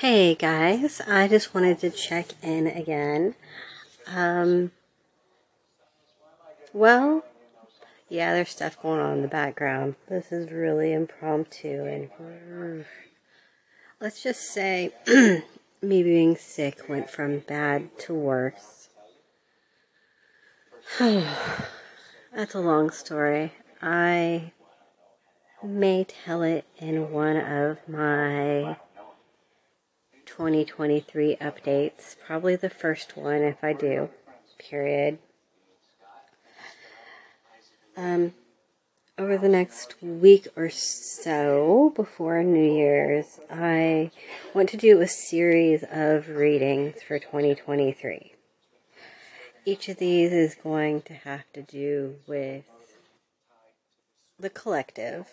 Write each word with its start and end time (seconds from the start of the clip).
Hey 0.00 0.34
guys, 0.36 1.00
I 1.08 1.26
just 1.26 1.54
wanted 1.54 1.80
to 1.80 1.90
check 1.90 2.28
in 2.42 2.66
again. 2.66 3.34
Um, 4.06 4.70
well, 6.72 7.24
yeah, 8.08 8.32
there's 8.32 8.50
stuff 8.50 8.80
going 8.80 9.00
on 9.00 9.14
in 9.14 9.22
the 9.22 9.28
background. 9.28 9.96
This 10.08 10.30
is 10.30 10.52
really 10.52 10.92
impromptu 10.92 11.84
and 12.20 12.84
let's 14.00 14.22
just 14.22 14.42
say 14.42 14.92
me 15.82 16.02
being 16.02 16.36
sick 16.36 16.88
went 16.88 17.10
from 17.10 17.40
bad 17.40 17.98
to 17.98 18.14
worse. 18.14 18.88
That's 20.98 22.54
a 22.54 22.60
long 22.60 22.90
story. 22.90 23.52
I 23.82 24.52
may 25.62 26.04
tell 26.04 26.42
it 26.42 26.64
in 26.78 27.10
one 27.10 27.36
of 27.36 27.78
my 27.88 28.76
2023 30.24 31.36
updates. 31.36 32.16
Probably 32.24 32.54
the 32.54 32.70
first 32.70 33.16
one 33.16 33.42
if 33.42 33.64
I 33.64 33.72
do. 33.72 34.08
Period. 34.58 35.18
Um, 37.96 38.34
over 39.18 39.36
the 39.36 39.48
next 39.48 40.00
week 40.00 40.46
or 40.54 40.70
so 40.70 41.92
before 41.96 42.44
New 42.44 42.72
Year's, 42.72 43.40
I 43.50 44.12
want 44.54 44.68
to 44.68 44.76
do 44.76 45.00
a 45.00 45.08
series 45.08 45.82
of 45.90 46.28
readings 46.28 47.02
for 47.02 47.18
2023. 47.18 48.34
Each 49.64 49.88
of 49.88 49.96
these 49.96 50.32
is 50.32 50.54
going 50.54 51.02
to 51.02 51.14
have 51.14 51.52
to 51.54 51.62
do 51.62 52.16
with 52.28 52.64
the 54.38 54.50
collective 54.50 55.26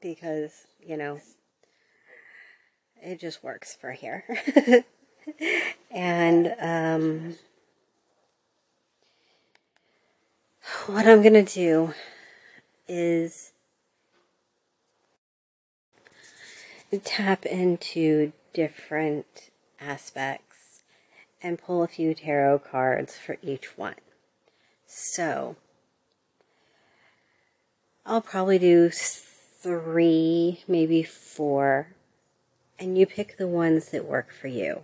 because, 0.00 0.66
you 0.80 0.96
know, 0.96 1.20
it 3.02 3.20
just 3.20 3.42
works 3.42 3.74
for 3.74 3.92
here. 3.92 4.24
and 5.90 6.54
um, 6.60 7.36
what 10.86 11.06
I'm 11.06 11.22
going 11.22 11.44
to 11.44 11.54
do 11.54 11.94
is 12.86 13.52
tap 17.04 17.44
into 17.44 18.32
different 18.52 19.50
aspects 19.80 20.82
and 21.42 21.58
pull 21.58 21.82
a 21.82 21.88
few 21.88 22.14
tarot 22.14 22.60
cards 22.60 23.16
for 23.16 23.36
each 23.42 23.76
one. 23.76 23.94
So, 24.86 25.56
I'll 28.06 28.22
probably 28.22 28.58
do 28.58 28.90
three, 29.60 30.62
maybe 30.68 31.02
four 31.02 31.88
and 32.78 32.96
you 32.96 33.06
pick 33.06 33.36
the 33.36 33.48
ones 33.48 33.90
that 33.90 34.04
work 34.04 34.32
for 34.32 34.46
you. 34.48 34.82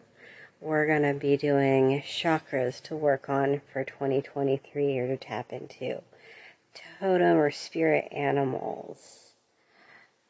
We're 0.61 0.87
going 0.87 1.03
to 1.03 1.15
be 1.15 1.37
doing 1.37 2.03
chakras 2.03 2.83
to 2.85 2.97
work 2.97 3.29
on 3.29 3.61
for 3.73 3.85
2023 3.85 4.99
or 4.99 5.07
to 5.09 5.17
tap 5.17 5.53
into. 5.53 6.03
Totem 6.99 7.37
or 7.37 7.51
spirit 7.51 8.09
animals, 8.11 9.35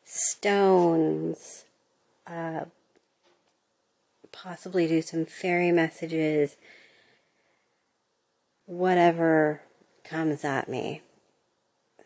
stones, 0.04 1.64
uh, 2.26 2.64
possibly 4.30 4.86
do 4.86 5.00
some 5.00 5.24
fairy 5.24 5.72
messages, 5.72 6.56
whatever 8.66 9.62
comes 10.02 10.44
at 10.44 10.68
me 10.68 11.00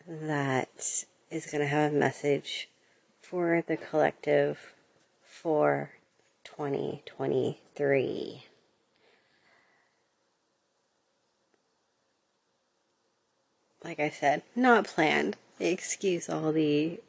that 0.07 1.03
is 1.31 1.45
going 1.45 1.61
to 1.61 1.67
have 1.67 1.93
a 1.93 1.95
message 1.95 2.67
for 3.21 3.63
the 3.67 3.77
collective 3.77 4.73
for 5.23 5.91
2023. 6.43 8.43
Like 13.83 13.99
I 13.99 14.09
said, 14.09 14.41
not 14.55 14.85
planned. 14.85 15.37
Excuse 15.59 16.29
all 16.29 16.51
the 16.51 16.99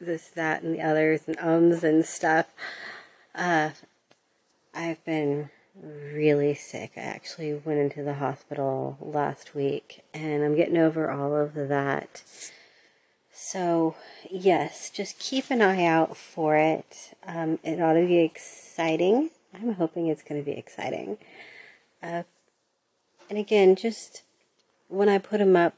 this, 0.00 0.26
that, 0.28 0.62
and 0.62 0.74
the 0.74 0.82
others, 0.82 1.22
and 1.26 1.38
ums 1.38 1.84
and 1.84 2.04
stuff. 2.04 2.46
Uh, 3.34 3.70
I've 4.74 5.02
been 5.04 5.50
really 5.82 6.54
sick. 6.54 6.92
I 6.96 7.00
actually 7.00 7.54
went 7.54 7.78
into 7.78 8.02
the 8.02 8.14
hospital 8.14 8.98
last 9.00 9.54
week, 9.54 10.02
and 10.12 10.44
I'm 10.44 10.56
getting 10.56 10.76
over 10.76 11.10
all 11.10 11.36
of 11.36 11.54
that 11.54 12.22
so, 13.46 13.94
yes, 14.30 14.88
just 14.88 15.18
keep 15.18 15.50
an 15.50 15.60
eye 15.60 15.84
out 15.84 16.16
for 16.16 16.56
it. 16.56 17.14
Um, 17.26 17.58
it 17.62 17.78
ought 17.78 17.92
to 17.92 18.06
be 18.06 18.20
exciting. 18.20 19.28
I'm 19.52 19.74
hoping 19.74 20.06
it's 20.06 20.22
going 20.22 20.42
to 20.42 20.50
be 20.50 20.56
exciting. 20.56 21.18
Uh, 22.02 22.22
and 23.28 23.38
again, 23.38 23.76
just 23.76 24.22
when 24.88 25.10
I 25.10 25.18
put 25.18 25.40
them 25.40 25.56
up, 25.56 25.74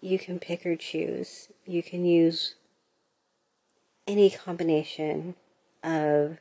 you 0.00 0.18
can 0.18 0.38
pick 0.38 0.64
or 0.64 0.76
choose. 0.76 1.48
You 1.66 1.82
can 1.82 2.06
use 2.06 2.54
any 4.06 4.30
combination 4.30 5.34
of 5.84 6.38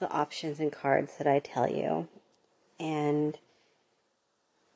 the 0.00 0.10
options 0.10 0.58
and 0.58 0.72
cards 0.72 1.18
that 1.18 1.26
I 1.26 1.38
tell 1.38 1.70
you. 1.70 2.08
And 2.80 3.36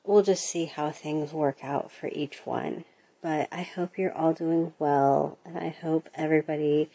we'll 0.05 0.23
just 0.23 0.45
see 0.45 0.67
how 0.67 0.91
things 0.91 1.33
work 1.33 1.65
out 1.65 1.91
for 1.91 2.11
each 2.13 2.45
one. 2.45 2.85
But 3.23 3.49
I 3.53 3.63
hope 3.63 3.99
you're 3.99 4.13
all 4.13 4.33
doing 4.33 4.73
well, 4.81 5.39
and 5.45 5.57
I 5.57 5.69
hope 5.69 6.09
everybody 6.13 6.91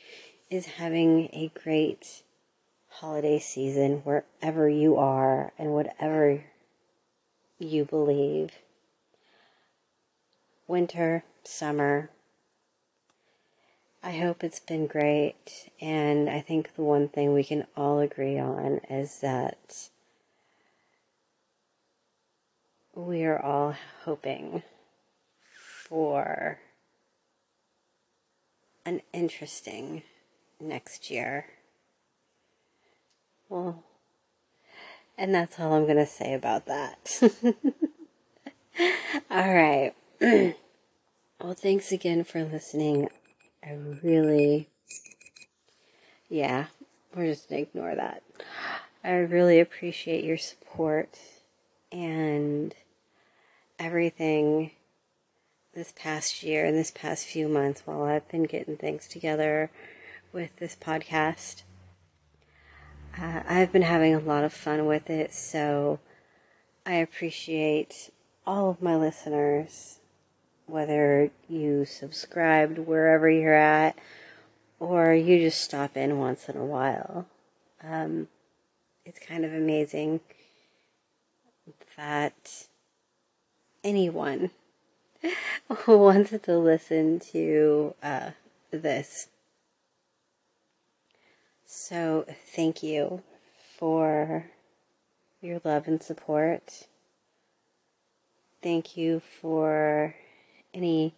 is 0.49 0.65
having 0.65 1.29
a 1.31 1.51
great 1.63 2.21
holiday 2.89 3.39
season 3.39 4.01
wherever 4.03 4.67
you 4.67 4.97
are 4.97 5.53
and 5.57 5.71
whatever 5.71 6.43
you 7.57 7.85
believe. 7.85 8.51
Winter, 10.67 11.23
summer. 11.45 12.09
I 14.03 14.11
hope 14.11 14.43
it's 14.43 14.59
been 14.59 14.85
great, 14.85 15.69
and 15.79 16.29
I 16.29 16.41
think 16.41 16.75
the 16.75 16.83
one 16.83 17.07
thing 17.07 17.33
we 17.33 17.45
can 17.45 17.67
all 17.77 17.99
agree 17.99 18.37
on 18.37 18.81
is 18.89 19.19
that 19.19 19.89
we 22.93 23.23
are 23.23 23.41
all 23.41 23.75
hoping 24.03 24.63
for 25.87 26.59
an 28.85 29.01
interesting 29.13 30.03
next 30.59 31.09
year. 31.09 31.45
Well, 33.49 33.83
and 35.17 35.33
that's 35.33 35.59
all 35.59 35.73
I'm 35.73 35.85
going 35.85 35.97
to 35.97 36.05
say 36.05 36.33
about 36.33 36.65
that. 36.65 37.21
all 39.31 39.53
right. 39.53 39.93
well, 40.21 41.53
thanks 41.53 41.91
again 41.91 42.23
for 42.23 42.43
listening. 42.43 43.09
I 43.63 43.73
really, 44.03 44.69
yeah, 46.29 46.67
we're 47.15 47.27
just 47.27 47.49
going 47.49 47.65
to 47.65 47.69
ignore 47.69 47.95
that. 47.95 48.23
I 49.03 49.11
really 49.11 49.59
appreciate 49.59 50.23
your 50.23 50.37
support 50.37 51.17
and 51.91 52.75
everything 53.79 54.71
this 55.77 55.93
past 55.95 56.41
year 56.41 56.65
and 56.65 56.75
this 56.75 56.89
past 56.89 57.27
few 57.27 57.47
months 57.47 57.83
while 57.85 58.01
I've 58.01 58.27
been 58.29 58.45
getting 58.45 58.77
things 58.77 59.07
together 59.07 59.69
with 60.33 60.55
this 60.55 60.75
podcast. 60.75 61.61
Uh, 63.15 63.43
I've 63.47 63.71
been 63.71 63.83
having 63.83 64.15
a 64.15 64.19
lot 64.19 64.43
of 64.43 64.51
fun 64.51 64.87
with 64.87 65.07
it, 65.07 65.31
so 65.35 65.99
I 66.83 66.95
appreciate 66.95 68.09
all 68.43 68.71
of 68.71 68.81
my 68.81 68.95
listeners, 68.95 69.99
whether 70.65 71.29
you 71.47 71.85
subscribed 71.85 72.79
wherever 72.79 73.29
you're 73.29 73.53
at 73.53 73.95
or 74.79 75.13
you 75.13 75.37
just 75.37 75.61
stop 75.61 75.95
in 75.95 76.17
once 76.17 76.49
in 76.49 76.57
a 76.57 76.65
while. 76.65 77.27
Um, 77.83 78.29
it's 79.05 79.19
kind 79.19 79.45
of 79.45 79.53
amazing 79.53 80.21
that 81.95 82.65
anyone 83.83 84.49
wanted 85.87 86.43
to 86.43 86.57
listen 86.57 87.19
to 87.31 87.93
uh, 88.01 88.31
this. 88.71 89.27
So, 91.65 92.25
thank 92.55 92.81
you 92.81 93.21
for 93.77 94.45
your 95.41 95.59
love 95.65 95.87
and 95.87 96.01
support. 96.01 96.87
Thank 98.63 98.95
you 98.95 99.19
for 99.19 100.15
any 100.73 101.13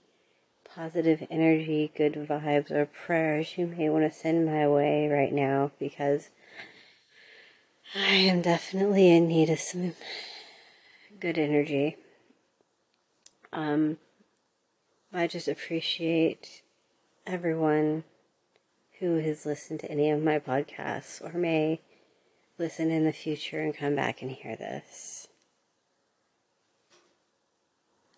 positive 0.75 1.25
energy, 1.29 1.91
good 1.95 2.13
vibes, 2.13 2.71
or 2.71 2.85
prayers 2.85 3.57
you 3.57 3.67
may 3.67 3.89
want 3.89 4.11
to 4.11 4.17
send 4.17 4.45
my 4.45 4.67
way 4.67 5.07
right 5.07 5.31
now 5.31 5.71
because 5.79 6.29
I 7.95 8.15
am 8.15 8.41
definitely 8.41 9.15
in 9.15 9.27
need 9.27 9.49
of 9.49 9.59
some 9.59 9.93
good 11.19 11.37
energy. 11.37 11.97
Um, 13.53 13.97
I 15.13 15.25
just 15.27 15.47
appreciate 15.47 16.61
everyone 17.25 18.03
who 18.99 19.15
has 19.17 19.45
listened 19.45 19.79
to 19.79 19.91
any 19.91 20.11
of 20.11 20.21
my 20.21 20.37
podcasts 20.37 21.21
or 21.21 21.37
may 21.37 21.81
listen 22.59 22.91
in 22.91 23.05
the 23.05 23.13
future 23.13 23.61
and 23.61 23.75
come 23.75 23.95
back 23.95 24.21
and 24.21 24.29
hear 24.29 24.55
this. 24.55 25.27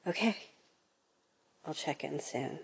Okay. 0.05 0.35
I'll 1.65 1.73
check 1.73 2.03
in 2.03 2.19
soon. 2.19 2.59